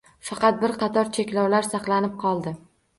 Faqat 0.29 0.57
bir 0.63 0.73
qator 0.85 1.13
cheklovlar 1.19 1.71
saqlanib 1.71 2.21
qoldi. 2.27 2.61